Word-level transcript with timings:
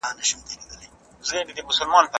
زه 0.03 0.09
د 0.17 0.19
ژامې 1.29 1.53
کرښه 1.67 1.85
پاکوم. 1.87 2.07